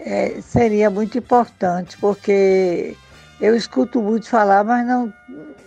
[0.04, 2.96] é, seria muito importante, porque
[3.40, 5.12] eu escuto muito falar, mas não,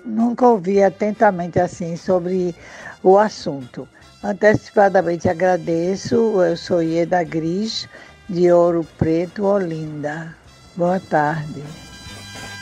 [0.05, 2.53] nunca ouvi atentamente assim sobre
[3.01, 3.87] o assunto.
[4.23, 7.87] Antecipadamente agradeço, eu sou Ieda Gris,
[8.27, 10.35] de Ouro Preto, Olinda.
[10.75, 11.63] Boa tarde.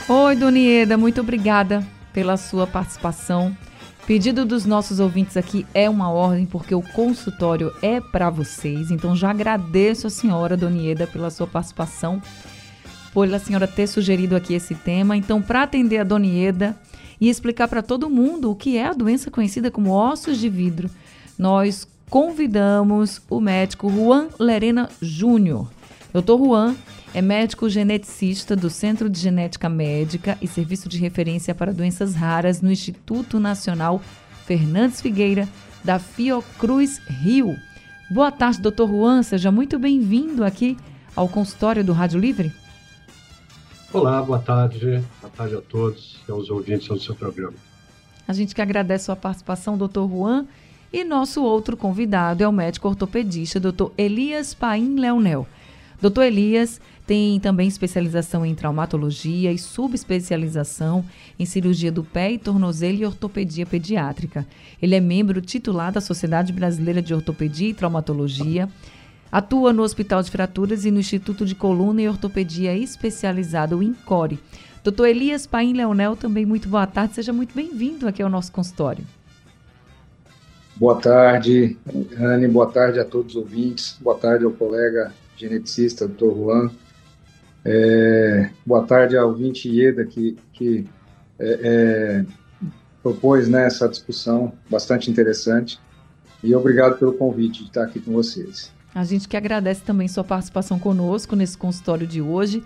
[0.07, 3.55] Oi, Dona Ieda, muito obrigada pela sua participação.
[4.05, 8.91] Pedido dos nossos ouvintes aqui é uma ordem, porque o consultório é para vocês.
[8.91, 12.21] Então já agradeço a senhora, Donieda, pela sua participação,
[13.13, 15.15] por a senhora ter sugerido aqui esse tema.
[15.15, 16.75] Então, para atender a Donieda
[17.19, 20.89] e explicar para todo mundo o que é a doença conhecida como ossos de vidro,
[21.39, 25.69] nós convidamos o médico Juan Lerena Júnior.
[26.11, 26.75] Doutor Juan
[27.13, 32.59] é médico geneticista do Centro de Genética Médica e Serviço de Referência para Doenças Raras
[32.59, 34.01] no Instituto Nacional
[34.45, 35.47] Fernandes Figueira,
[35.83, 37.55] da Fiocruz Rio.
[38.09, 39.21] Boa tarde, doutor Juan.
[39.21, 40.75] Seja muito bem-vindo aqui
[41.15, 42.51] ao consultório do Rádio Livre.
[43.93, 45.03] Olá, boa tarde.
[45.21, 47.53] Boa tarde a todos e aos ouvintes do seu programa.
[48.27, 50.47] A gente que agradece a sua participação, doutor Juan.
[50.91, 55.47] E nosso outro convidado é o médico ortopedista, doutor Elias Paim Leonel.
[56.03, 61.03] Doutor Elias tem também especialização em traumatologia e subespecialização
[61.37, 64.47] em cirurgia do pé e tornozelo e ortopedia pediátrica.
[64.81, 68.69] Ele é membro titular da Sociedade Brasileira de Ortopedia e Traumatologia.
[69.31, 74.39] Atua no Hospital de Fraturas e no Instituto de Coluna e Ortopedia Especializado, o INCORE.
[74.83, 77.15] Doutor Elias Paim Leonel, também muito boa tarde.
[77.15, 79.03] Seja muito bem-vindo aqui ao nosso consultório.
[80.75, 81.77] Boa tarde,
[82.17, 82.47] Anne.
[82.47, 83.97] Boa tarde a todos os ouvintes.
[84.01, 86.71] Boa tarde ao colega geneticista, doutor Juan.
[87.65, 90.85] É, boa tarde ao Vinte Ieda, que, que
[91.39, 92.25] é, é,
[93.01, 95.79] propôs né, essa discussão bastante interessante.
[96.43, 98.71] E obrigado pelo convite de estar aqui com vocês.
[98.93, 102.63] A gente que agradece também sua participação conosco nesse consultório de hoje.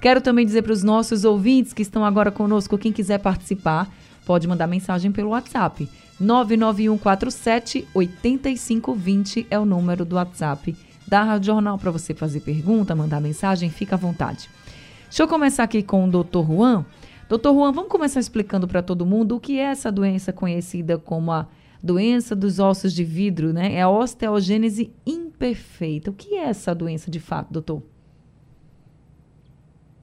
[0.00, 3.88] Quero também dizer para os nossos ouvintes que estão agora conosco, quem quiser participar,
[4.24, 5.88] pode mandar mensagem pelo WhatsApp.
[6.18, 10.74] 99147 8520 é o número do WhatsApp
[11.08, 14.48] da Rádio Jornal para você fazer pergunta, mandar mensagem, fica à vontade.
[15.04, 16.84] Deixa eu começar aqui com o doutor Juan.
[17.28, 21.32] Doutor Juan, vamos começar explicando para todo mundo o que é essa doença conhecida como
[21.32, 21.46] a
[21.82, 23.74] doença dos ossos de vidro, né?
[23.74, 26.10] É a osteogênese imperfeita.
[26.10, 27.82] O que é essa doença de fato, doutor?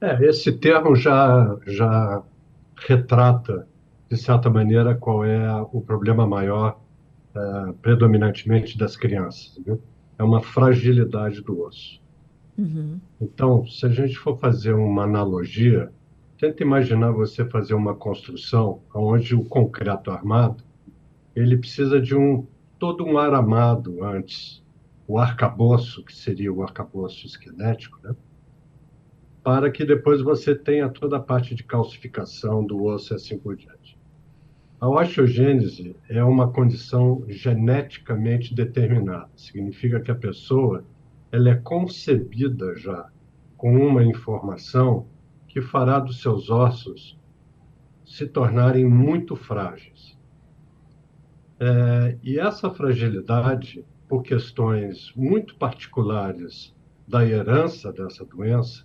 [0.00, 2.22] É, esse termo já, já
[2.76, 3.66] retrata,
[4.10, 6.80] de certa maneira, qual é o problema maior,
[7.34, 9.58] é, predominantemente das crianças.
[9.64, 9.80] Viu?
[10.18, 12.00] É uma fragilidade do osso.
[12.56, 12.98] Uhum.
[13.20, 15.90] Então, se a gente for fazer uma analogia,
[16.38, 20.64] tenta imaginar você fazer uma construção onde o concreto armado
[21.34, 22.46] ele precisa de um
[22.78, 24.62] todo um aramado antes,
[25.06, 28.14] o arcabouço, que seria o arcabouço esquelético, né?
[29.42, 33.54] para que depois você tenha toda a parte de calcificação do osso e assim por
[33.54, 33.75] diante.
[34.78, 39.30] A osteogênese é uma condição geneticamente determinada.
[39.34, 40.84] Significa que a pessoa
[41.32, 43.10] ela é concebida já
[43.56, 45.06] com uma informação
[45.48, 47.18] que fará dos seus ossos
[48.04, 50.14] se tornarem muito frágeis.
[51.58, 56.76] É, e essa fragilidade, por questões muito particulares
[57.08, 58.84] da herança dessa doença,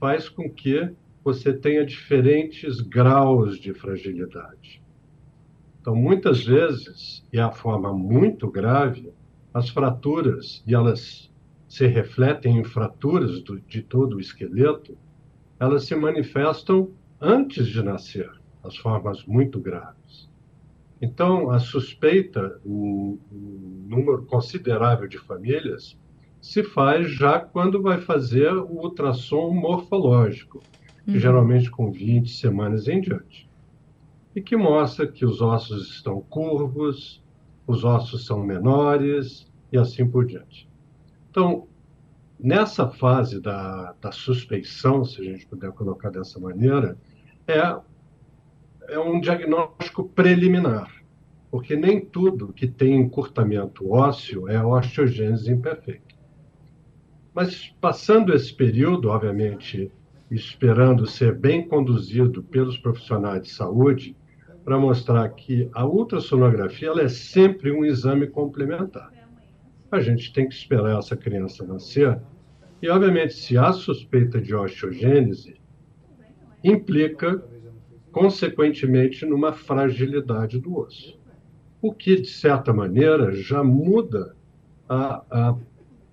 [0.00, 0.90] faz com que
[1.22, 4.85] você tenha diferentes graus de fragilidade.
[5.86, 9.12] Então, muitas vezes, e a forma muito grave,
[9.54, 11.32] as fraturas, e elas
[11.68, 14.98] se refletem em fraturas do, de todo o esqueleto,
[15.60, 16.90] elas se manifestam
[17.20, 18.28] antes de nascer,
[18.64, 20.28] as formas muito graves.
[21.00, 25.96] Então, a suspeita, um, um número considerável de famílias,
[26.40, 30.60] se faz já quando vai fazer o ultrassom morfológico,
[31.06, 31.16] uhum.
[31.16, 33.45] geralmente com 20 semanas em diante,
[34.36, 37.24] e que mostra que os ossos estão curvos,
[37.66, 40.68] os ossos são menores e assim por diante.
[41.30, 41.66] Então,
[42.38, 46.98] nessa fase da, da suspeição, se a gente puder colocar dessa maneira,
[47.48, 47.76] é,
[48.88, 50.92] é um diagnóstico preliminar,
[51.50, 56.14] porque nem tudo que tem encurtamento ósseo é osteogênese imperfeita.
[57.32, 59.90] Mas passando esse período, obviamente,
[60.30, 64.14] esperando ser bem conduzido pelos profissionais de saúde,
[64.66, 69.12] para mostrar que a ultrassonografia ela é sempre um exame complementar.
[69.92, 72.20] A gente tem que esperar essa criança nascer
[72.82, 75.60] e, obviamente, se há suspeita de osteogênese,
[76.64, 77.40] implica,
[78.10, 81.16] consequentemente, numa fragilidade do osso.
[81.80, 84.34] O que, de certa maneira, já muda
[84.88, 85.56] a, a,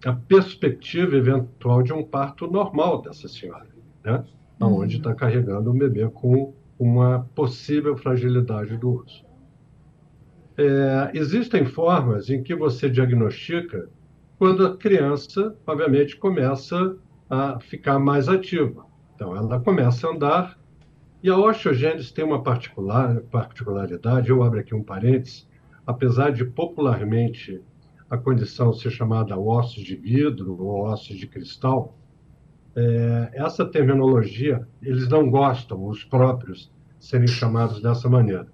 [0.05, 3.67] a perspectiva eventual de um parto normal dessa senhora,
[4.05, 4.23] né?
[4.61, 4.81] Uhum.
[4.81, 6.53] onde está carregando um bebê com
[6.83, 9.25] uma possível fragilidade do osso.
[10.57, 13.89] É, existem formas em que você diagnostica
[14.37, 16.97] quando a criança, obviamente, começa
[17.29, 18.85] a ficar mais ativa.
[19.15, 20.59] Então, ela começa a andar
[21.23, 25.47] e a osteogênese tem uma particular, particularidade, eu abro aqui um parênteses,
[25.87, 27.61] apesar de popularmente
[28.09, 31.97] a condição ser chamada ossos de vidro ou ossos de cristal,
[32.75, 38.47] é, essa terminologia, eles não gostam, os próprios, serem chamados dessa maneira.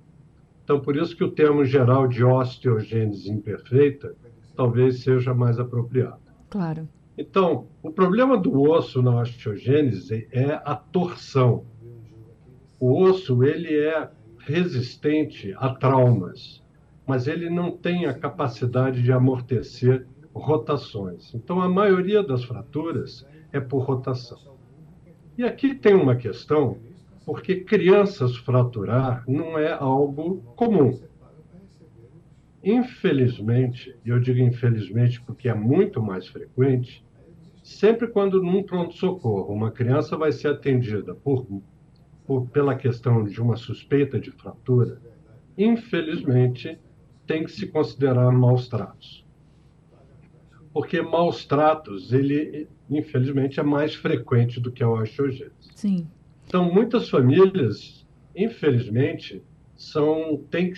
[0.64, 4.16] Então, por isso que o termo geral de osteogênese imperfeita
[4.56, 6.20] talvez seja mais apropriado.
[6.50, 6.88] Claro.
[7.18, 11.66] Então, o problema do osso na osteogênese é a torção.
[12.80, 16.64] O osso ele é resistente a traumas,
[17.06, 21.34] mas ele não tem a capacidade de amortecer rotações.
[21.34, 24.58] Então, a maioria das fraturas é por rotação.
[25.38, 26.78] E aqui tem uma questão,
[27.26, 31.00] porque crianças fraturar não é algo comum.
[32.64, 37.06] Infelizmente, e eu digo infelizmente porque é muito mais frequente,
[37.64, 41.48] sempre quando num pronto-socorro uma criança vai ser atendida por,
[42.26, 45.02] por, pela questão de uma suspeita de fratura,
[45.58, 46.78] infelizmente
[47.26, 49.29] tem que se considerar maus tratos
[50.80, 55.74] porque maus tratos, ele, infelizmente, é mais frequente do que a osteogênese.
[55.76, 56.08] Sim.
[56.48, 59.44] Então, muitas famílias, infelizmente,
[59.76, 60.74] são, tem,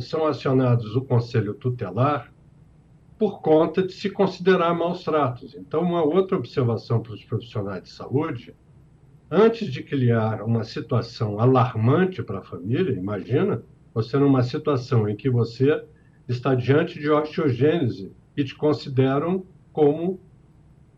[0.00, 2.32] são acionados o conselho tutelar
[3.18, 5.56] por conta de se considerar maus tratos.
[5.56, 8.54] Então, uma outra observação para os profissionais de saúde,
[9.28, 13.60] antes de criar uma situação alarmante para a família, imagina
[13.92, 15.84] você numa situação em que você
[16.28, 20.20] está diante de osteogênese e te consideram como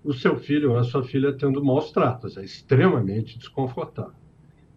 [0.03, 2.37] o seu filho ou a sua filha tendo maus tratos.
[2.37, 4.13] É extremamente desconfortável.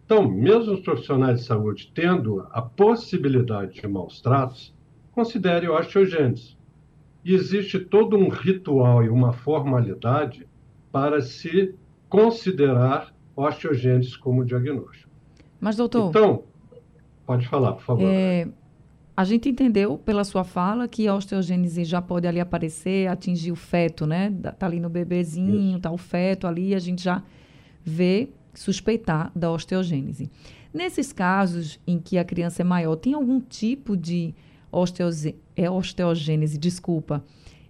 [0.04, 4.74] Então, mesmo os profissionais de saúde tendo a possibilidade de maus tratos,
[5.12, 6.56] considere osteogênese.
[7.24, 10.48] E existe todo um ritual e uma formalidade
[10.90, 11.74] para se
[12.08, 15.10] considerar osteogênese como diagnóstico.
[15.60, 16.08] Mas, doutor.
[16.08, 16.44] Então,
[17.26, 18.04] pode falar, por favor.
[18.04, 18.48] É,
[19.18, 23.56] a gente entendeu pela sua fala que a osteogênese já pode ali aparecer, atingir o
[23.56, 24.32] feto, né?
[24.56, 25.80] Tá ali no bebezinho, Isso.
[25.80, 27.20] tá o feto ali, a gente já
[27.84, 30.30] vê, suspeitar da osteogênese.
[30.72, 34.32] Nesses casos em que a criança é maior, tem algum tipo de
[34.70, 37.24] osteose, é osteogênese, desculpa,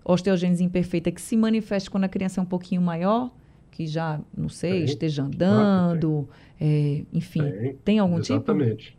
[0.04, 3.34] osteogênese imperfeita que se manifesta quando a criança é um pouquinho maior,
[3.70, 4.84] que já, não sei, tem.
[4.84, 6.28] esteja andando,
[6.60, 8.84] é, enfim, tem, tem algum Exatamente.
[8.84, 8.98] tipo?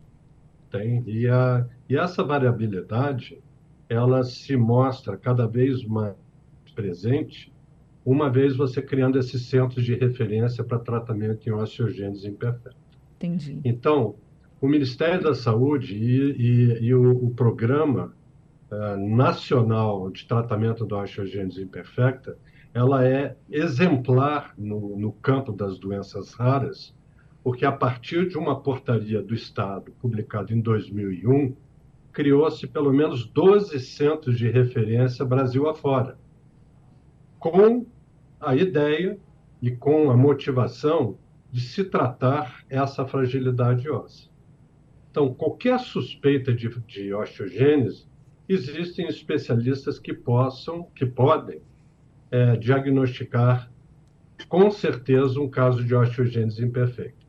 [0.76, 1.04] Exatamente.
[1.04, 1.04] Tem.
[1.06, 3.42] E, a, e essa variabilidade,
[3.88, 6.14] ela se mostra cada vez mais
[6.72, 7.52] presente,
[8.06, 12.76] uma vez você criando esses centros de referência para tratamento em osteogênese imperfeita.
[13.16, 13.60] Entendi.
[13.64, 14.14] Então,
[14.60, 18.14] o Ministério da Saúde e, e, e o, o, Programa
[18.70, 22.38] uh, Nacional de Tratamento da Osteogênese Imperfecta,
[22.72, 26.94] ela é exemplar no, no campo das doenças raras,
[27.42, 31.56] porque a partir de uma portaria do Estado, publicada em 2001,
[32.12, 36.18] criou-se pelo menos 12 centros de referência Brasil afora,
[37.38, 37.86] com
[38.40, 39.18] a ideia
[39.62, 41.18] e com a motivação
[41.50, 44.30] de se tratar essa fragilidade óssea.
[45.10, 48.06] Então, qualquer suspeita de, de osteogênese,
[48.48, 51.60] existem especialistas que possam, que podem
[52.30, 53.70] é, diagnosticar
[54.48, 57.20] com certeza um caso de osteogênese imperfeita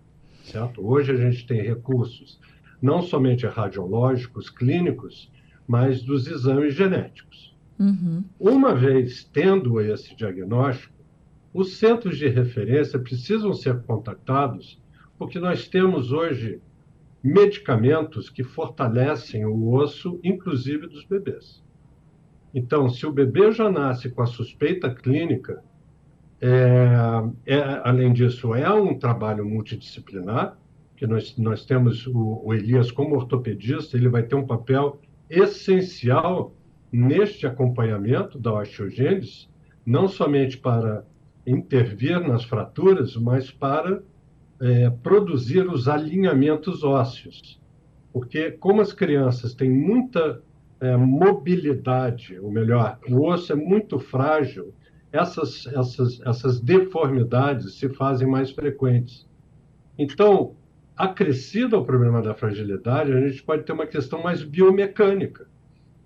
[0.43, 0.85] certo?
[0.85, 2.39] Hoje a gente tem recursos
[2.81, 5.31] não somente radiológicos, clínicos,
[5.67, 7.55] mas dos exames genéticos.
[7.79, 8.23] Uhum.
[8.39, 10.93] Uma vez tendo esse diagnóstico,
[11.53, 14.81] os centros de referência precisam ser contactados
[15.17, 16.59] porque nós temos hoje
[17.23, 21.63] medicamentos que fortalecem o osso, inclusive dos bebês.
[22.53, 25.63] Então, se o bebê já nasce com a suspeita clínica,
[26.41, 26.89] é,
[27.45, 30.57] é, além disso, é um trabalho multidisciplinar,
[31.01, 36.53] que nós, nós temos o, o Elias como ortopedista, ele vai ter um papel essencial
[36.91, 39.47] neste acompanhamento da osteogênese,
[39.83, 41.03] não somente para
[41.47, 44.03] intervir nas fraturas, mas para
[44.61, 47.59] é, produzir os alinhamentos ósseos.
[48.13, 50.43] Porque, como as crianças têm muita
[50.79, 54.71] é, mobilidade, ou melhor, o osso é muito frágil,
[55.11, 59.27] essas, essas, essas deformidades se fazem mais frequentes.
[59.97, 60.55] Então,
[61.01, 65.47] acrescido ao problema da fragilidade, a gente pode ter uma questão mais biomecânica,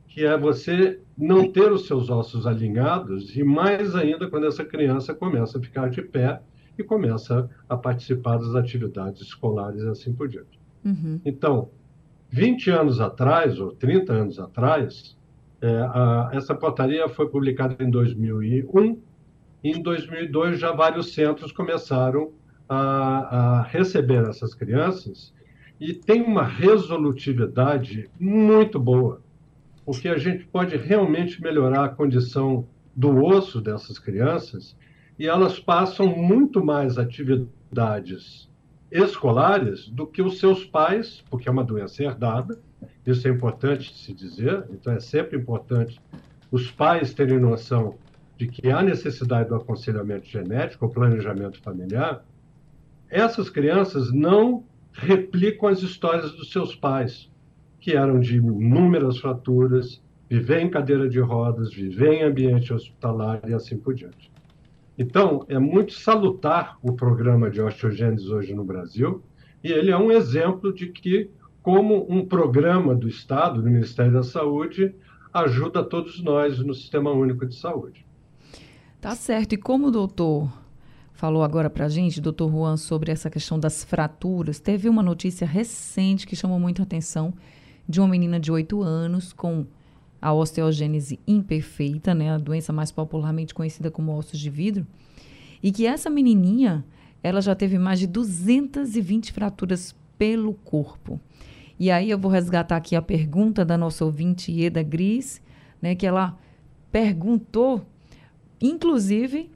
[0.08, 5.14] que é você não ter os seus ossos alinhados, e mais ainda quando essa criança
[5.14, 6.42] começa a ficar de pé
[6.78, 10.58] e começa a participar das atividades escolares e assim por diante.
[10.86, 11.20] Uhum.
[11.26, 11.70] Então,
[12.30, 15.18] 20 anos atrás, ou 30 anos atrás,
[15.62, 19.02] é, a, essa portaria foi publicada em 2001,
[19.62, 22.32] e em 2002 já vários centros começaram
[22.68, 22.78] a,
[23.60, 25.34] a receber essas crianças
[25.80, 29.22] e tem uma resolutividade muito boa,
[29.86, 34.76] porque a gente pode realmente melhorar a condição do osso dessas crianças
[35.20, 38.50] e elas passam muito mais atividades
[38.92, 42.58] escolares do que os seus pais, porque é uma doença herdada,
[43.06, 46.00] isso é importante se dizer, então é sempre importante
[46.52, 47.96] os pais terem noção
[48.38, 52.24] de que há necessidade do aconselhamento genético, o planejamento familiar,
[53.10, 57.30] essas crianças não replicam as histórias dos seus pais,
[57.80, 63.54] que eram de inúmeras fraturas, viver em cadeira de rodas, viver em ambiente hospitalar e
[63.54, 64.32] assim por diante.
[64.98, 69.22] Então, é muito salutar o programa de osteogênese hoje no Brasil,
[69.64, 71.30] e ele é um exemplo de que,
[71.62, 74.96] como um programa do Estado, do Ministério da Saúde,
[75.34, 78.06] ajuda todos nós no Sistema Único de Saúde.
[79.02, 79.54] Tá certo.
[79.54, 80.50] E como o doutor
[81.16, 85.48] falou agora para a gente, doutor Juan, sobre essa questão das fraturas, teve uma notícia
[85.48, 87.34] recente que chamou muito a atenção
[87.88, 89.66] de uma menina de 8 anos com
[90.22, 94.86] a osteogênese imperfeita, né, a doença mais popularmente conhecida como ossos de vidro,
[95.64, 96.86] e que essa menininha,
[97.24, 101.20] ela já teve mais de 220 fraturas pelo corpo.
[101.80, 105.42] E aí eu vou resgatar aqui a pergunta da nossa ouvinte Ieda Gris,
[105.82, 106.38] né, que ela
[106.92, 107.86] perguntou,
[108.60, 109.50] inclusive,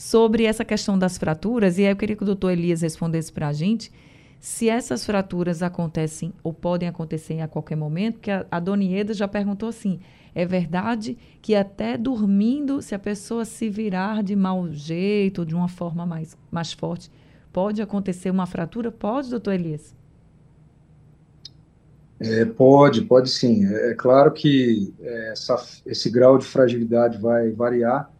[0.00, 3.48] sobre essa questão das fraturas, e aí eu queria que o doutor Elias respondesse para
[3.48, 3.92] a gente
[4.40, 9.12] se essas fraturas acontecem ou podem acontecer a qualquer momento, porque a, a Dona Ieda
[9.12, 10.00] já perguntou assim,
[10.34, 15.68] é verdade que até dormindo, se a pessoa se virar de mau jeito, de uma
[15.68, 17.10] forma mais, mais forte,
[17.52, 18.90] pode acontecer uma fratura?
[18.90, 19.94] Pode, doutor Elias?
[22.18, 23.66] É, pode, pode sim.
[23.66, 28.10] É, é claro que é, essa, esse grau de fragilidade vai variar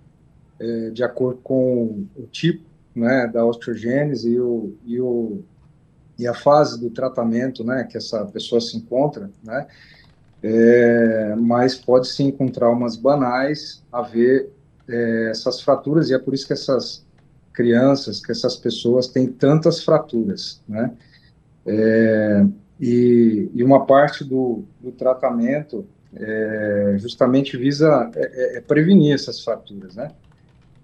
[0.61, 5.43] é, de acordo com o tipo né, da osteogênese e, o, e, o,
[6.19, 9.67] e a fase do tratamento né, que essa pessoa se encontra, né,
[10.43, 14.51] é, mas pode sim, com traumas banais, haver
[14.89, 17.05] é, essas fraturas, e é por isso que essas
[17.53, 20.93] crianças, que essas pessoas têm tantas fraturas, né,
[21.67, 22.47] é,
[22.79, 29.95] e, e, uma parte do, do tratamento é, justamente visa é, é, prevenir essas fraturas,
[29.95, 30.11] né,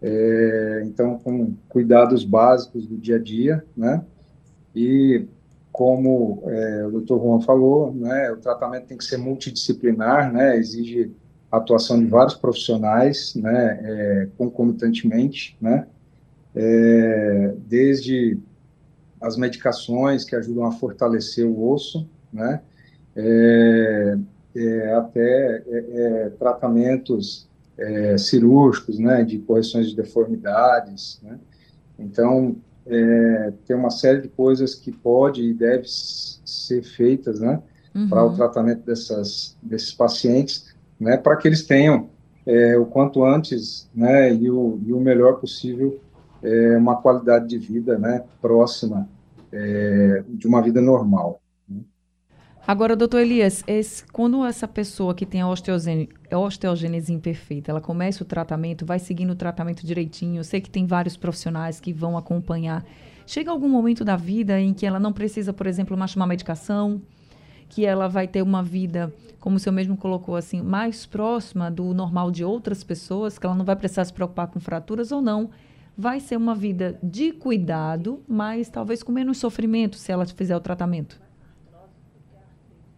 [0.03, 4.05] é, então, com cuidados básicos do dia a dia, né?
[4.75, 5.27] E
[5.73, 7.17] como é, o Dr.
[7.17, 10.57] Juan falou, né, o tratamento tem que ser multidisciplinar, né?
[10.57, 11.13] Exige
[11.51, 13.79] atuação de vários profissionais, né?
[13.83, 15.87] É, concomitantemente, né?
[16.55, 18.39] É, desde
[19.21, 22.61] as medicações que ajudam a fortalecer o osso, né?
[23.15, 24.19] É,
[24.55, 31.39] é, até é, tratamentos é, cirúrgicos, né, de correções de deformidades, né?
[31.99, 32.57] Então,
[32.87, 37.61] é, tem uma série de coisas que pode e deve ser feitas, né,
[37.95, 38.09] uhum.
[38.09, 42.09] para o tratamento dessas, desses pacientes, né, para que eles tenham
[42.47, 46.01] é, o quanto antes, né, e o, e o melhor possível,
[46.43, 49.09] é, uma qualidade de vida, né, próxima
[49.53, 51.41] é, de uma vida normal.
[52.67, 58.25] Agora, doutor Elias, esse, quando essa pessoa que tem a osteogênese, osteogênese imperfeita, ela começa
[58.25, 62.19] o tratamento, vai seguindo o tratamento direitinho, eu sei que tem vários profissionais que vão
[62.19, 62.85] acompanhar.
[63.25, 67.01] Chega algum momento da vida em que ela não precisa, por exemplo, mais tomar medicação,
[67.69, 71.95] que ela vai ter uma vida, como o senhor mesmo colocou assim, mais próxima do
[71.95, 75.51] normal de outras pessoas, que ela não vai precisar se preocupar com fraturas ou não.
[75.97, 80.61] vai ser uma vida de cuidado, mas talvez com menos sofrimento se ela fizer o
[80.61, 81.26] tratamento?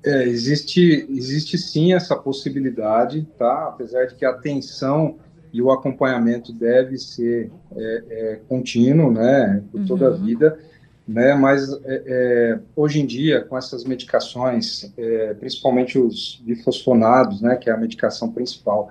[0.04, 3.68] É, existe, existe sim essa possibilidade, tá?
[3.68, 5.16] Apesar de que a atenção
[5.52, 10.14] e o acompanhamento deve ser é, é, contínuo, né, por toda uhum.
[10.14, 10.58] a vida,
[11.06, 11.34] né?
[11.34, 17.70] Mas é, é, hoje em dia, com essas medicações, é, principalmente os bifosfonados, né, que
[17.70, 18.90] é a medicação principal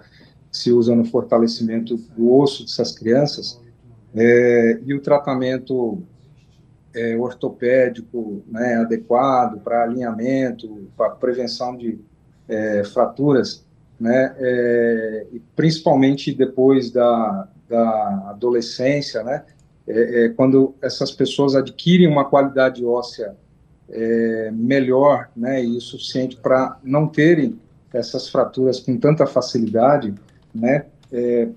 [0.52, 3.62] que se usa no fortalecimento do osso dessas crianças,
[4.16, 6.02] e o tratamento
[6.98, 12.00] é, ortopédico né, adequado para alinhamento, para prevenção de
[12.50, 13.64] é, fraturas,
[14.00, 19.44] né, é, e principalmente depois da, da adolescência, né,
[19.88, 23.36] é, é, quando essas pessoas adquirem uma qualidade óssea
[23.90, 27.60] é, melhor né, e suficiente para não terem
[27.94, 30.14] essas fraturas com tanta facilidade,
[30.54, 30.86] né,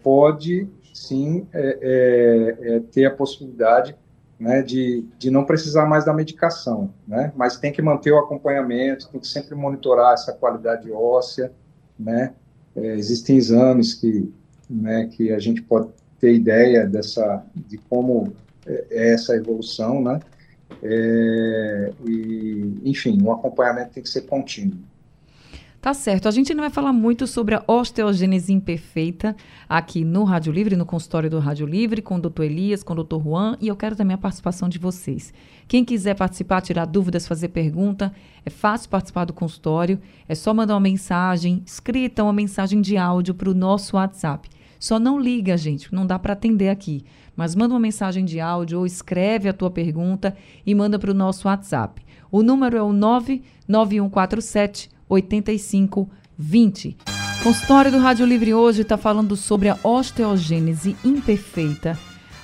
[0.00, 1.44] pode sim
[2.92, 3.96] ter a possibilidade
[4.40, 9.06] né, de, de não precisar mais da medicação, né, mas tem que manter o acompanhamento,
[9.10, 11.52] tem que sempre monitorar essa qualidade óssea,
[11.98, 12.32] né,
[12.74, 14.32] é, existem exames que,
[14.68, 18.32] né, que a gente pode ter ideia dessa, de como
[18.66, 20.18] é, é essa evolução, né,
[20.82, 24.78] é, e, enfim, o acompanhamento tem que ser contínuo.
[25.80, 26.28] Tá certo.
[26.28, 29.34] A gente não vai falar muito sobre a osteogênese imperfeita
[29.66, 32.96] aqui no Rádio Livre, no consultório do Rádio Livre, com o doutor Elias, com o
[32.96, 35.32] doutor Juan, e eu quero também a participação de vocês.
[35.66, 38.12] Quem quiser participar, tirar dúvidas, fazer pergunta,
[38.44, 43.34] é fácil participar do consultório, é só mandar uma mensagem escrita, uma mensagem de áudio
[43.34, 44.50] para o nosso WhatsApp.
[44.78, 47.06] Só não liga, gente, não dá para atender aqui.
[47.34, 51.14] Mas manda uma mensagem de áudio ou escreve a tua pergunta e manda para o
[51.14, 52.02] nosso WhatsApp.
[52.30, 56.96] O número é o 99147 8520.
[57.42, 61.98] Consultório do Rádio Livre hoje está falando sobre a osteogênese imperfeita,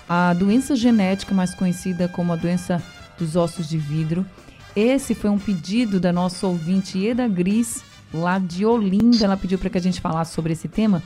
[0.08, 2.82] a doença genética mais conhecida como a doença
[3.16, 4.26] dos ossos de vidro.
[4.74, 9.24] Esse foi um pedido da nossa ouvinte Eda Gris, lá de Olinda.
[9.24, 11.02] Ela pediu para que a gente falasse sobre esse tema.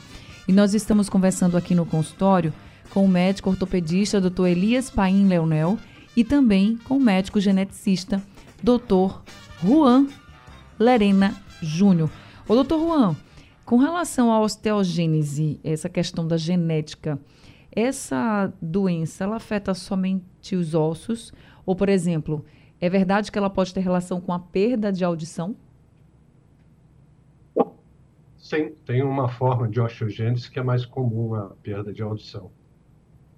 [0.47, 2.53] E nós estamos conversando aqui no consultório
[2.89, 4.47] com o médico ortopedista Dr.
[4.47, 5.77] Elias Paim Leonel
[6.15, 8.21] e também com o médico geneticista
[8.61, 9.21] Dr.
[9.63, 10.07] Juan
[10.77, 12.09] Lerena Júnior.
[12.47, 13.15] Ô, doutor Juan,
[13.65, 17.19] com relação à osteogênese, essa questão da genética,
[17.71, 21.31] essa doença, ela afeta somente os ossos?
[21.65, 22.43] Ou, por exemplo,
[22.79, 25.55] é verdade que ela pode ter relação com a perda de audição?
[28.37, 32.51] Sim, tem uma forma de osteogênese que é mais comum a perda de audição.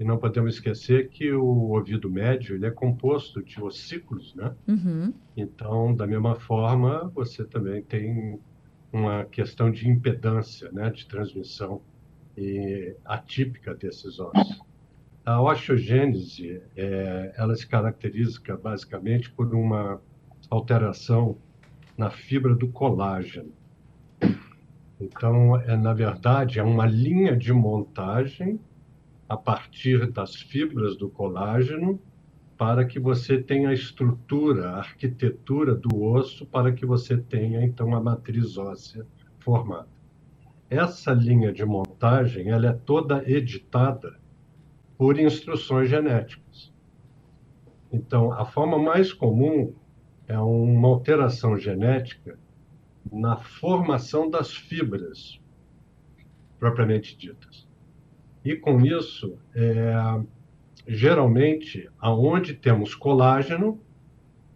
[0.04, 4.54] E não podemos esquecer que o ouvido médio ele é composto de ossículos, né?
[4.68, 5.13] Uhum.
[5.38, 8.38] Então, da mesma forma, você também tem
[8.92, 11.80] uma questão de impedância, né, de transmissão
[12.38, 14.62] e atípica desses ossos.
[15.26, 20.02] A osteogênese, é, ela se caracteriza basicamente por uma
[20.50, 21.38] alteração
[21.98, 23.54] na fibra do colágeno.
[25.00, 28.60] Então, é, na verdade, é uma linha de montagem
[29.28, 32.00] a partir das fibras do colágeno
[32.58, 37.96] para que você tenha a estrutura, a arquitetura do osso para que você tenha então
[37.96, 39.06] a matriz óssea
[39.40, 39.90] formada.
[40.70, 44.20] Essa linha de montagem, ela é toda editada
[44.98, 46.72] por instruções genéticas.
[47.92, 49.74] Então, a forma mais comum
[50.28, 52.40] é uma alteração genética
[53.12, 55.40] na formação das fibras
[56.58, 57.68] propriamente ditas.
[58.44, 59.94] E com isso, é,
[60.88, 63.80] geralmente, aonde temos colágeno,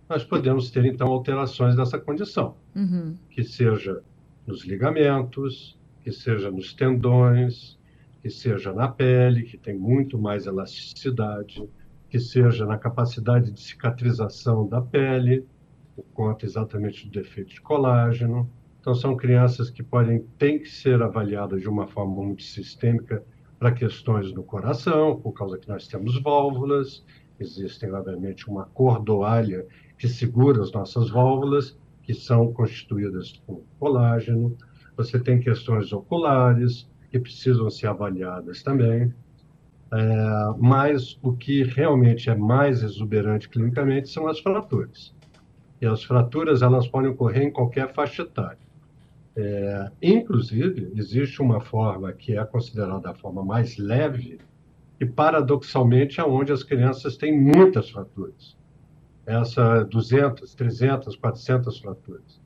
[0.10, 3.16] nós podemos ter então alterações dessa condição, uhum.
[3.30, 4.02] que seja
[4.46, 7.78] nos ligamentos, que seja nos tendões,
[8.22, 11.68] que seja na pele, que tem muito mais elasticidade,
[12.10, 15.46] que seja na capacidade de cicatrização da pele,
[15.96, 18.50] por conta exatamente do defeito de colágeno.
[18.80, 23.24] Então, são crianças que podem, têm que ser avaliadas de uma forma muito sistêmica
[23.60, 27.04] para questões no coração, por causa que nós temos válvulas,
[27.40, 29.66] existem, obviamente, uma cordoalha
[29.98, 34.56] que segura as nossas válvulas, que são constituídas por colágeno.
[34.96, 39.14] Você tem questões oculares, que precisam ser avaliadas também.
[39.92, 45.16] É, mas o que realmente é mais exuberante clinicamente são as fraturas.
[45.82, 48.67] E as fraturas elas podem ocorrer em qualquer faixa etária.
[49.40, 54.40] É, inclusive, existe uma forma que é considerada a forma mais leve,
[55.00, 58.58] e paradoxalmente é onde as crianças têm muitas fraturas.
[59.28, 62.42] Essa 200, 300, 400 fraturas.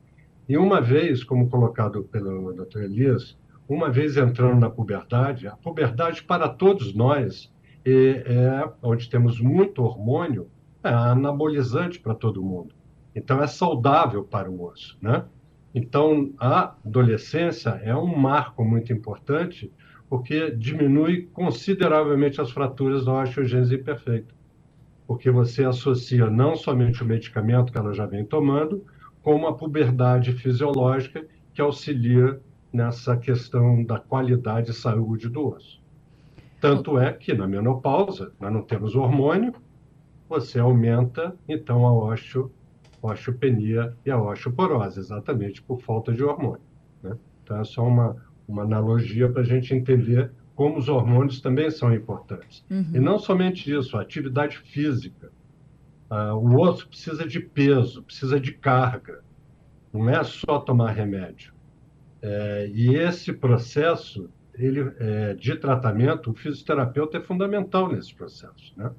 [0.49, 2.81] E uma vez, como colocado pelo Dr.
[2.81, 3.37] Elias,
[3.69, 7.49] uma vez entrando na puberdade, a puberdade para todos nós
[7.85, 10.49] e é onde temos muito hormônio,
[10.83, 12.75] é anabolizante para todo mundo.
[13.15, 15.23] Então, é saudável para o osso, né?
[15.73, 19.71] Então, a adolescência é um marco muito importante,
[20.09, 24.33] porque diminui consideravelmente as fraturas da osteogênese imperfeita.
[25.07, 28.85] Porque você associa não somente o medicamento que ela já vem tomando,
[29.21, 35.81] como a puberdade fisiológica que auxilia nessa questão da qualidade e saúde do osso.
[36.59, 39.53] Tanto é que na menopausa, nós não temos hormônio,
[40.29, 42.51] você aumenta então a osteo
[43.01, 46.61] osteopenia e a osteoporose, exatamente por falta de hormônio.
[47.01, 47.17] Né?
[47.43, 48.15] Então, é só uma,
[48.47, 52.63] uma analogia para a gente entender como os hormônios também são importantes.
[52.69, 52.91] Uhum.
[52.93, 55.31] E não somente isso, a atividade física.
[56.09, 59.23] Uh, o osso precisa de peso, precisa de carga,
[59.93, 61.53] não é só tomar remédio.
[62.21, 68.73] É, e esse processo ele, é, de tratamento, o fisioterapeuta é fundamental nesse processo.
[68.77, 68.91] Né?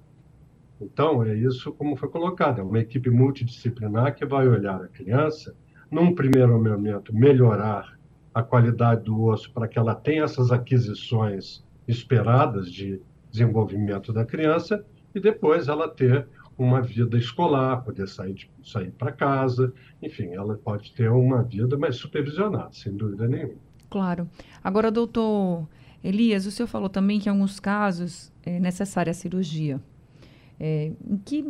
[0.82, 5.54] Então, é isso como foi colocado, é uma equipe multidisciplinar que vai olhar a criança,
[5.90, 7.98] num primeiro momento, melhorar
[8.34, 14.84] a qualidade do osso para que ela tenha essas aquisições esperadas de desenvolvimento da criança
[15.14, 20.92] e depois ela ter uma vida escolar, poder sair, sair para casa, enfim, ela pode
[20.92, 23.60] ter uma vida mais supervisionada, sem dúvida nenhuma.
[23.90, 24.28] Claro.
[24.62, 25.68] Agora, doutor
[26.02, 29.80] Elias, o senhor falou também que em alguns casos é necessária a cirurgia.
[30.58, 31.44] É, em que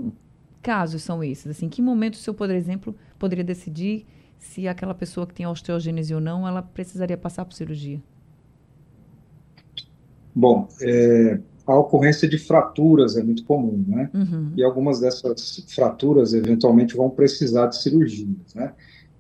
[0.63, 1.47] casos são esses?
[1.47, 4.07] Assim, em que momento o senhor, por exemplo, poderia decidir
[4.39, 8.03] se aquela pessoa que tem osteogênese ou não, ela precisaria passar por cirurgia?
[10.35, 14.11] Bom, é, a ocorrência de fraturas é muito comum, né?
[14.13, 14.53] Uhum.
[14.57, 18.73] E algumas dessas fraturas eventualmente vão precisar de cirurgias, né?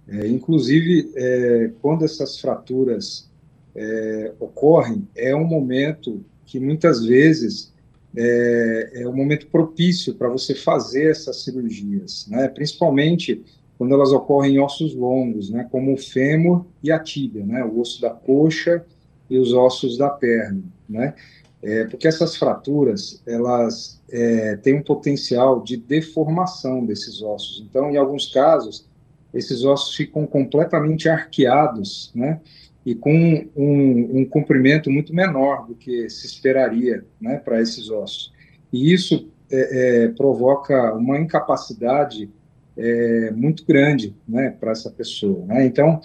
[0.09, 3.31] É, inclusive, é, quando essas fraturas
[3.75, 7.73] é, ocorrem, é um momento que muitas vezes
[8.17, 12.49] é, é um momento propício para você fazer essas cirurgias, né?
[12.49, 13.43] principalmente
[13.79, 15.67] quando elas ocorrem em ossos longos, né?
[15.71, 17.65] como o fêmur e a tíbia, né?
[17.65, 18.85] o osso da coxa
[19.29, 20.63] e os ossos da perna.
[20.89, 21.15] Né?
[21.63, 27.65] É, porque essas fraturas elas é, têm um potencial de deformação desses ossos.
[27.69, 28.85] Então, em alguns casos,
[29.33, 32.41] esses ossos ficam completamente arqueados, né?
[32.85, 38.33] E com um, um comprimento muito menor do que se esperaria né, para esses ossos.
[38.73, 42.31] E isso é, é, provoca uma incapacidade
[42.77, 45.45] é, muito grande né, para essa pessoa.
[45.47, 45.67] Né?
[45.67, 46.01] Então,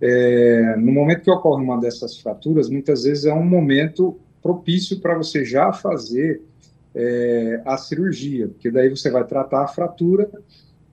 [0.00, 5.16] é, no momento que ocorre uma dessas fraturas, muitas vezes é um momento propício para
[5.16, 6.42] você já fazer
[6.94, 10.30] é, a cirurgia, porque daí você vai tratar a fratura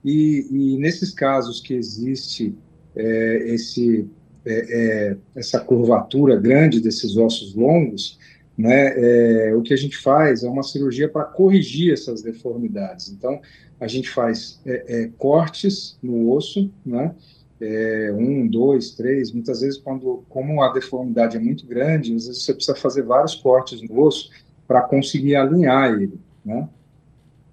[0.04, 2.54] e, e nesses casos que existe
[2.94, 4.08] é, esse
[4.44, 8.18] é, é, essa curvatura grande desses ossos longos,
[8.56, 13.10] né, é, o que a gente faz é uma cirurgia para corrigir essas deformidades.
[13.10, 13.40] Então,
[13.78, 17.14] a gente faz é, é, cortes no osso, né,
[17.60, 22.42] é, um, dois, três, muitas vezes, quando, como a deformidade é muito grande, às vezes
[22.42, 24.30] você precisa fazer vários cortes no osso
[24.66, 26.68] para conseguir alinhar ele, né,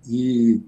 [0.08, 0.62] e,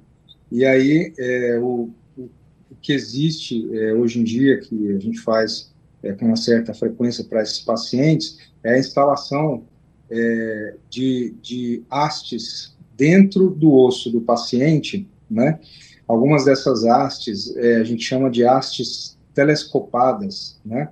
[0.52, 1.14] e aí
[1.62, 2.24] o, o,
[2.72, 3.66] o que existe
[3.98, 5.72] hoje em dia, que a gente faz
[6.04, 9.64] é, com uma certa frequência para esses pacientes é a instalação
[10.10, 15.60] é, de, de hastes dentro do osso do paciente, né?
[16.08, 20.90] Algumas dessas hastes é, a gente chama de hastes telescopadas, né?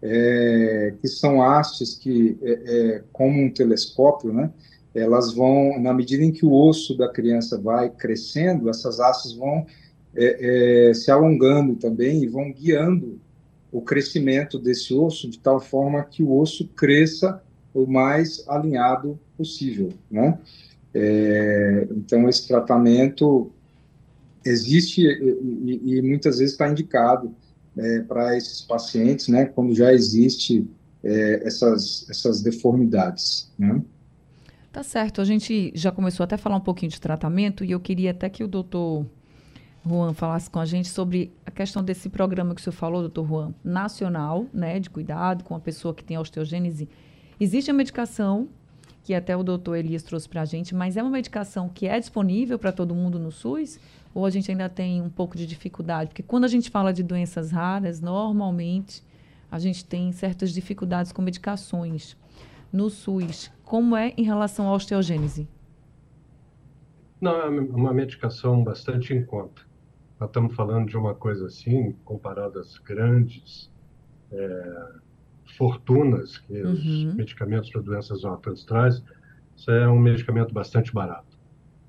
[0.00, 4.50] É, que são hastes que, é, é, como um telescópio, né?
[4.94, 9.66] Elas vão, na medida em que o osso da criança vai crescendo, essas hastes vão
[10.14, 13.20] é, se alongando também e vão guiando
[13.70, 17.42] o crescimento desse osso de tal forma que o osso cresça
[17.74, 20.38] o mais alinhado possível, né?
[20.94, 23.52] É, então esse tratamento
[24.44, 27.34] existe e, e, e muitas vezes está indicado
[27.76, 29.44] é, para esses pacientes, né?
[29.44, 30.66] Quando já existe
[31.04, 33.82] é, essas essas deformidades, né?
[34.72, 35.20] Tá certo.
[35.20, 38.28] A gente já começou até a falar um pouquinho de tratamento e eu queria até
[38.28, 39.06] que o doutor
[39.88, 43.26] Juan falasse com a gente sobre a questão desse programa que o senhor falou, doutor
[43.26, 46.88] Juan, nacional, né, de cuidado com a pessoa que tem osteogênese.
[47.40, 48.48] Existe a medicação,
[49.02, 51.98] que até o doutor Elias trouxe para a gente, mas é uma medicação que é
[51.98, 53.78] disponível para todo mundo no SUS?
[54.14, 56.10] Ou a gente ainda tem um pouco de dificuldade?
[56.10, 59.02] Porque quando a gente fala de doenças raras, normalmente
[59.50, 62.16] a gente tem certas dificuldades com medicações
[62.72, 63.50] no SUS.
[63.64, 65.48] Como é em relação à osteogênese?
[67.20, 69.67] Não, é uma medicação bastante em conta.
[70.18, 73.70] Nós estamos falando de uma coisa assim, comparado às grandes
[74.32, 74.88] é,
[75.56, 76.72] fortunas que uhum.
[76.72, 79.04] os medicamentos para doenças orfãs trazem,
[79.56, 81.38] Isso é um medicamento bastante barato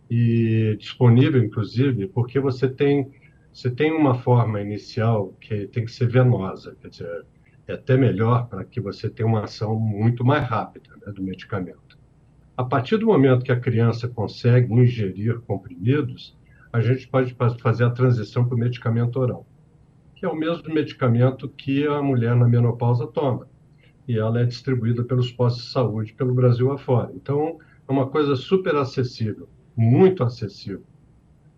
[0.10, 3.12] e disponível, inclusive, porque você tem
[3.52, 7.26] você tem uma forma inicial que tem que ser venosa, quer dizer,
[7.68, 11.98] é até melhor para que você tenha uma ação muito mais rápida né, do medicamento.
[12.56, 16.38] A partir do momento que a criança consegue ingerir comprimidos,
[16.72, 19.46] a gente pode fazer a transição para o medicamento oral,
[20.16, 23.48] que é o mesmo medicamento que a mulher na menopausa toma.
[24.08, 27.12] E ela é distribuída pelos postos de saúde pelo Brasil afora.
[27.16, 30.84] Então, é uma coisa super acessível, muito acessível.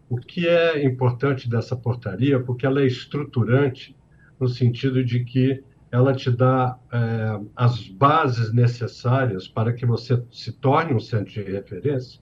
[0.09, 3.95] O que é importante dessa portaria, porque ela é estruturante
[4.39, 10.53] no sentido de que ela te dá é, as bases necessárias para que você se
[10.53, 12.21] torne um centro de referência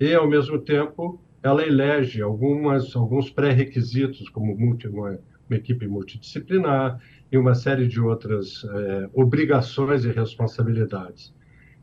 [0.00, 7.00] e, ao mesmo tempo, ela elege algumas, alguns pré-requisitos, como multi, uma, uma, equipe multidisciplinar
[7.30, 11.34] e uma série de outras é, obrigações e responsabilidades.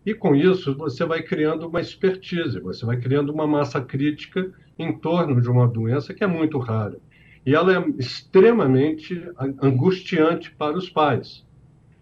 [0.06, 4.98] E com isso, você vai criando uma expertise, você vai criando uma massa crítica em
[4.98, 6.98] torno de uma doença que é muito rara.
[7.46, 9.22] E ela é extremamente
[9.62, 11.46] angustiante para os pais.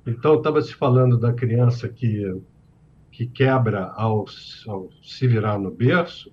[0.06, 2.40] Então, estava se falando da criança que,
[3.12, 4.26] que quebra ao,
[4.68, 6.32] ao se virar no berço.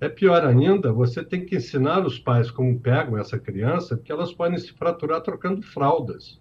[0.00, 4.32] É pior ainda, você tem que ensinar os pais como pegam essa criança, porque elas
[4.32, 6.40] podem se fraturar trocando fraldas.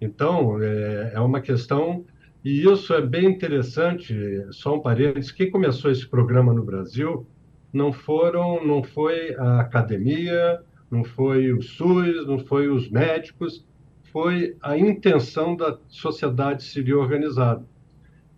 [0.00, 2.04] Então, é, é uma questão
[2.42, 4.14] e isso é bem interessante,
[4.50, 7.26] só um parênteses, quem começou esse programa no Brasil
[7.70, 13.64] não foram, não foi a academia, não foi o SUS, não foi os médicos,
[14.10, 17.64] foi a intenção da sociedade civil organizada.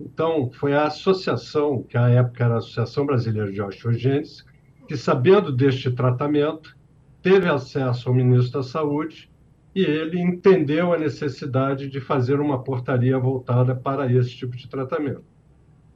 [0.05, 4.45] Então, foi a associação, que à época era a Associação Brasileira de Osteogênese,
[4.89, 6.77] que, sabendo deste tratamento,
[7.23, 9.31] teve acesso ao ministro da Saúde
[9.75, 15.25] e ele entendeu a necessidade de fazer uma portaria voltada para esse tipo de tratamento.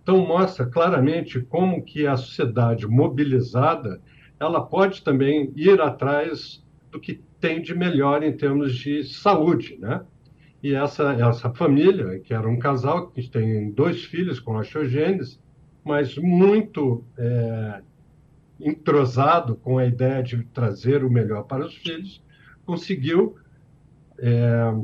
[0.02, 4.00] Então mostra claramente como que a sociedade mobilizada
[4.38, 10.02] ela pode também ir atrás do que tem de melhor em termos de saúde, né?
[10.66, 15.38] E essa essa família, que era um casal que tem dois filhos com osteogênese,
[15.84, 17.82] mas muito é,
[18.58, 22.20] entrosado com a ideia de trazer o melhor para os filhos,
[22.64, 23.36] conseguiu
[24.18, 24.74] é,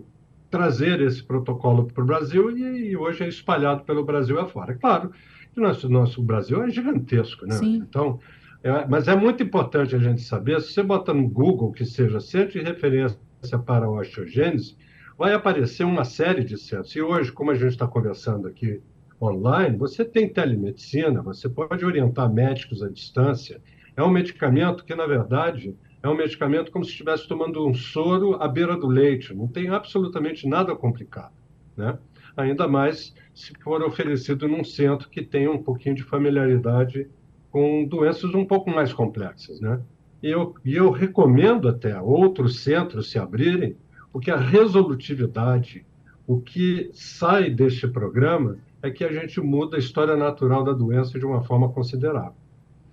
[0.49, 4.75] trazer esse protocolo para o Brasil e, e, hoje é espalhado pelo Brasil afora.
[4.75, 5.11] É claro
[5.53, 7.57] que o nosso, nosso Brasil é gigantesco, né?
[7.57, 7.83] Sim.
[7.88, 8.21] Então,
[8.62, 12.21] é, mas é muito importante a gente saber, se você bota no Google que seja
[12.21, 13.18] centro de referência
[13.66, 14.77] para a osteogênese,
[15.23, 16.97] vai aparecer uma série de centros.
[16.97, 18.81] E hoje, como a gente está conversando aqui
[19.23, 23.63] online, você tem telemedicina, você pode orientar médicos à distância.
[23.97, 28.35] É um medicamento que, na verdade, é um medicamento como se estivesse tomando um soro
[28.43, 31.35] à beira do leite, não tem absolutamente nada complicado,
[31.77, 31.97] né?
[32.37, 37.07] Ainda mais se for oferecido num centro que tenha um pouquinho de familiaridade
[37.49, 39.81] com doenças um pouco mais complexas, né?
[40.21, 43.77] E eu, e eu recomendo até outros centros se abrirem,
[44.12, 45.87] porque a resolutividade,
[46.27, 51.18] o que sai deste programa é que a gente muda a história natural da doença
[51.18, 52.35] de uma forma considerável.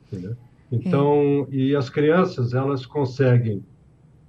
[0.07, 0.35] Entendeu?
[0.71, 1.55] Então, é.
[1.55, 3.65] e as crianças, elas conseguem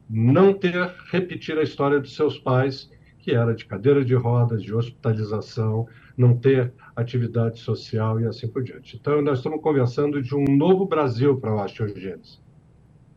[0.08, 4.74] não ter, repetir a história dos seus pais, que era de cadeira de rodas, de
[4.74, 8.96] hospitalização, não ter atividade social e assim por diante.
[8.96, 12.40] Então, nós estamos conversando de um novo Brasil para a osteogênese.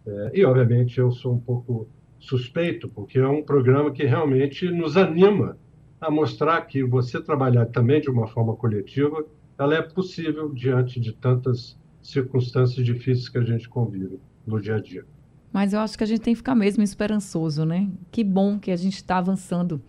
[0.05, 1.87] É, e, obviamente, eu sou um pouco
[2.23, 5.57] suspeito, porque é um programa que realmente nos anima
[5.99, 9.25] a mostrar que você trabalhar também de uma forma coletiva,
[9.59, 14.81] ela é possível diante de tantas circunstâncias difíceis que a gente convive no dia a
[14.81, 15.05] dia.
[15.51, 17.89] Mas eu acho que a gente tem que ficar mesmo esperançoso, né?
[18.09, 19.81] Que bom que a gente está avançando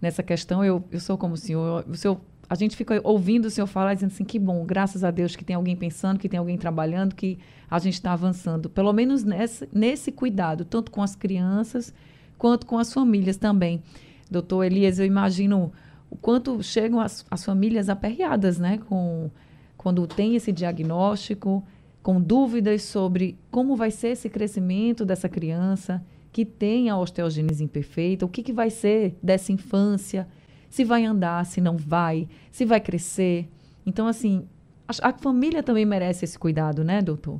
[0.00, 0.64] nessa questão.
[0.64, 2.20] Eu, eu sou como o senhor, o senhor,
[2.50, 5.44] a gente fica ouvindo o senhor falar dizendo assim, que bom, graças a Deus que
[5.44, 7.38] tem alguém pensando, que tem alguém trabalhando, que
[7.70, 8.68] a gente está avançando.
[8.68, 11.94] Pelo menos nesse, nesse cuidado, tanto com as crianças
[12.36, 13.80] quanto com as famílias também.
[14.28, 15.72] Doutor Elias, eu imagino
[16.10, 18.78] o quanto chegam as, as famílias aperreadas, né?
[18.78, 19.30] Com
[19.76, 21.64] quando tem esse diagnóstico,
[22.02, 28.26] com dúvidas sobre como vai ser esse crescimento dessa criança que tem a osteogênese imperfeita,
[28.26, 30.26] o que, que vai ser dessa infância,
[30.70, 33.46] se vai andar, se não vai, se vai crescer.
[33.84, 34.46] Então, assim,
[34.88, 37.38] a, a família também merece esse cuidado, né, doutor?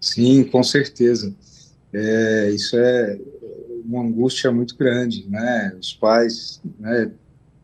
[0.00, 1.34] Sim, com certeza.
[1.92, 3.18] É, isso é
[3.84, 5.76] uma angústia muito grande, né?
[5.78, 7.10] Os pais né,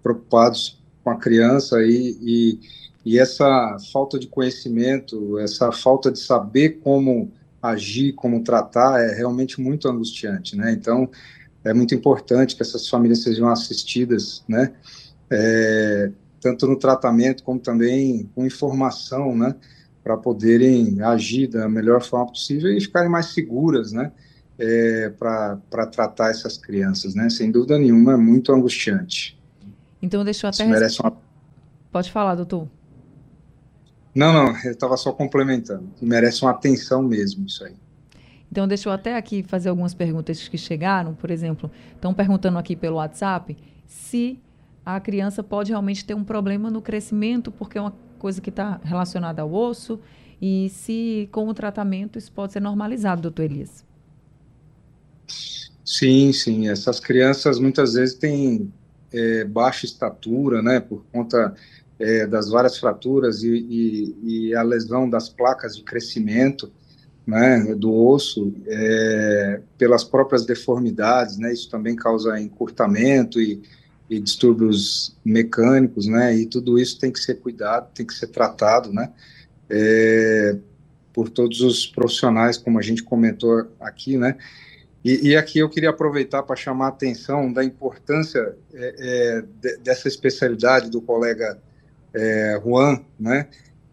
[0.02, 2.60] preocupados com a criança e, e
[3.08, 9.58] e essa falta de conhecimento, essa falta de saber como agir, como tratar, é realmente
[9.62, 10.72] muito angustiante, né?
[10.72, 11.10] Então,
[11.68, 14.72] é muito importante que essas famílias sejam assistidas, né?
[15.30, 19.54] É, tanto no tratamento como também com informação, né,
[20.02, 24.12] para poderem agir da melhor forma possível e ficarem mais seguras, né,
[24.58, 29.38] é, para tratar essas crianças, né, sem dúvida nenhuma, é muito angustiante.
[30.00, 30.64] Então, deixa eu até...
[30.64, 31.16] merece uma...
[31.90, 32.68] Pode falar, doutor.
[34.14, 35.88] Não, não, eu estava só complementando.
[36.00, 37.74] Merece uma atenção mesmo isso aí.
[38.50, 41.14] Então, deixa eu até aqui fazer algumas perguntas que chegaram.
[41.14, 43.56] Por exemplo, estão perguntando aqui pelo WhatsApp
[43.86, 44.40] se
[44.84, 48.80] a criança pode realmente ter um problema no crescimento, porque é uma coisa que está
[48.82, 50.00] relacionada ao osso,
[50.40, 53.84] e se com o tratamento isso pode ser normalizado, doutor Elias.
[55.84, 56.68] Sim, sim.
[56.68, 58.72] Essas crianças muitas vezes têm
[59.12, 61.54] é, baixa estatura, né, por conta
[61.98, 66.70] é, das várias fraturas e, e, e, a lesão das placas de crescimento
[67.28, 73.60] né, do osso é, pelas próprias deformidades, né, isso também causa encurtamento e,
[74.08, 78.90] e, distúrbios mecânicos, né, e tudo isso tem que ser cuidado, tem que ser tratado,
[78.94, 79.12] né,
[79.68, 80.56] é,
[81.12, 84.34] por todos os profissionais, como a gente comentou aqui, né,
[85.04, 89.76] e, e aqui eu queria aproveitar para chamar a atenção da importância é, é de,
[89.80, 91.60] dessa especialidade do colega
[92.14, 93.48] é, Juan, né,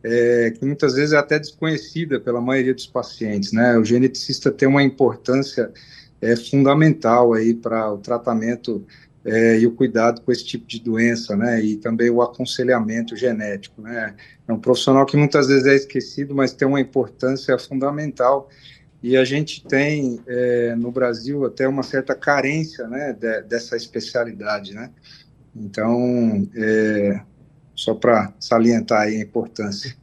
[0.07, 3.75] é, que muitas vezes é até desconhecida pela maioria dos pacientes, né?
[3.75, 5.71] O geneticista tem uma importância
[6.21, 8.85] é, fundamental aí para o tratamento
[9.25, 11.59] é, e o cuidado com esse tipo de doença, né?
[11.59, 14.15] E também o aconselhamento genético, né?
[14.47, 18.47] É um profissional que muitas vezes é esquecido, mas tem uma importância fundamental.
[19.01, 23.11] E a gente tem é, no Brasil até uma certa carência, né?
[23.11, 24.91] De, dessa especialidade, né?
[25.55, 27.21] Então, é,
[27.75, 29.95] só para salientar a importância.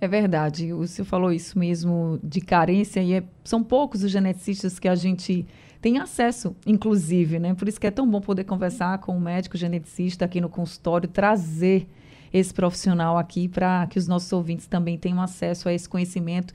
[0.00, 4.78] É verdade, o senhor falou isso mesmo de carência, e é, são poucos os geneticistas
[4.78, 5.46] que a gente
[5.80, 7.54] tem acesso, inclusive, né?
[7.54, 11.08] Por isso que é tão bom poder conversar com um médico geneticista aqui no consultório,
[11.08, 11.86] trazer
[12.32, 16.54] esse profissional aqui para que os nossos ouvintes também tenham acesso a esse conhecimento.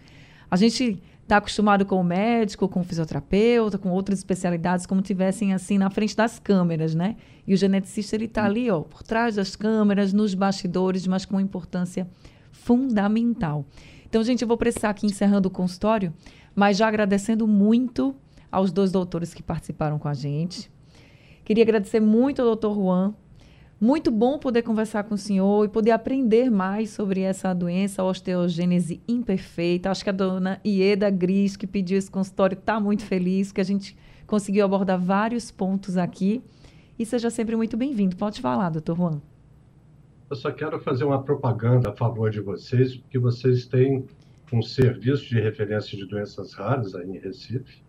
[0.49, 5.53] A gente está acostumado com o médico, com o fisioterapeuta, com outras especialidades, como tivessem
[5.53, 7.15] assim na frente das câmeras, né?
[7.47, 11.39] E o geneticista ele está ali, ó, por trás das câmeras, nos bastidores, mas com
[11.39, 12.07] importância
[12.51, 13.65] fundamental.
[14.07, 16.13] Então, gente, eu vou precisar aqui encerrando o consultório,
[16.53, 18.15] mas já agradecendo muito
[18.51, 20.71] aos dois doutores que participaram com a gente.
[21.43, 23.15] Queria agradecer muito ao doutor Juan
[23.79, 28.05] muito bom poder conversar com o senhor e poder aprender mais sobre essa doença, a
[28.05, 29.91] osteogênese imperfeita.
[29.91, 33.65] Acho que a dona Ieda Gris, que pediu esse consultório, está muito feliz, que a
[33.65, 36.41] gente conseguiu abordar vários pontos aqui.
[36.97, 38.15] E seja sempre muito bem-vindo.
[38.15, 39.21] Pode falar, doutor Juan.
[40.29, 44.05] Eu só quero fazer uma propaganda a favor de vocês, porque vocês têm
[44.51, 47.83] um serviço de referência de doenças raras aí em Recife.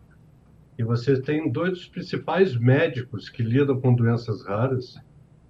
[0.79, 4.99] E vocês têm dois dos principais médicos que lidam com doenças raras,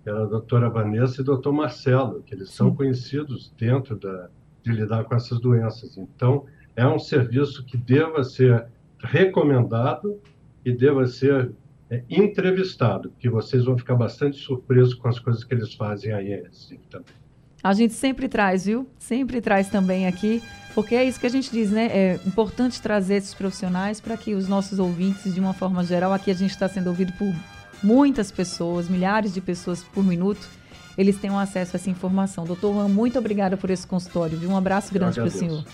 [0.09, 4.29] era a doutora Vanessa e o doutor Marcelo, que eles são conhecidos dentro da,
[4.63, 5.97] de lidar com essas doenças.
[5.97, 8.67] Então, é um serviço que deva ser
[8.99, 10.21] recomendado
[10.65, 11.53] e deva ser
[11.91, 16.33] é, entrevistado, que vocês vão ficar bastante surpresos com as coisas que eles fazem aí
[16.33, 17.15] em Recife também.
[17.63, 18.87] A gente sempre traz, viu?
[18.99, 20.43] Sempre traz também aqui,
[20.75, 21.87] porque é isso que a gente diz, né?
[21.87, 26.31] É importante trazer esses profissionais para que os nossos ouvintes, de uma forma geral, aqui
[26.31, 27.35] a gente está sendo ouvido por
[27.83, 30.49] muitas pessoas, milhares de pessoas por minuto,
[30.97, 32.45] eles tenham acesso a essa informação.
[32.45, 34.51] Doutor Juan, muito obrigada por esse consultório, viu?
[34.51, 35.65] Um abraço grande para o senhor.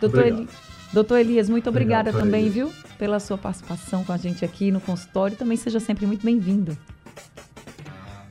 [0.00, 0.48] Doutor, Eli...
[0.92, 4.80] Doutor Elias, muito obrigada Obrigado, também, viu, pela sua participação com a gente aqui no
[4.80, 5.36] consultório.
[5.36, 6.76] Também seja sempre muito bem-vindo.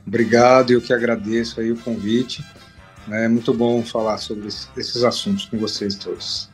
[0.06, 2.44] Obrigado, eu que agradeço aí o convite.
[3.10, 6.50] É muito bom falar sobre esses assuntos com vocês todos.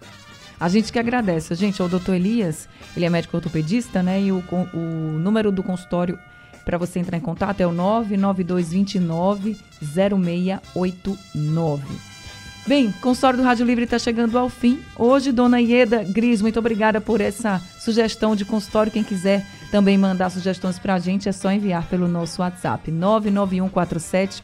[0.64, 1.54] A gente que agradece.
[1.54, 4.22] Gente, o doutor Elias, ele é médico ortopedista, né?
[4.22, 6.18] E o, o número do consultório
[6.64, 11.84] para você entrar em contato é o 99229 0689.
[12.66, 14.80] Bem, o consultório do Rádio Livre está chegando ao fim.
[14.96, 18.90] Hoje, dona Ieda Gris, muito obrigada por essa sugestão de consultório.
[18.90, 24.42] Quem quiser também mandar sugestões para a gente, é só enviar pelo nosso WhatsApp, 99147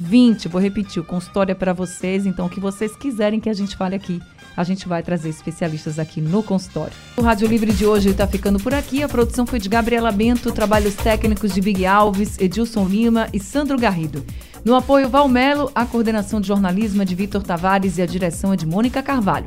[0.00, 0.48] 8520.
[0.48, 3.76] Vou repetir, o consultório é para vocês, então o que vocês quiserem que a gente
[3.76, 4.20] fale aqui
[4.56, 6.92] a gente vai trazer especialistas aqui no consultório.
[7.16, 9.02] O Rádio Livre de hoje está ficando por aqui.
[9.02, 13.78] A produção foi de Gabriela Bento, trabalhos técnicos de Big Alves, Edilson Lima e Sandro
[13.78, 14.24] Garrido.
[14.64, 18.56] No apoio Valmelo, a coordenação de jornalismo é de Vitor Tavares e a direção é
[18.56, 19.46] de Mônica Carvalho.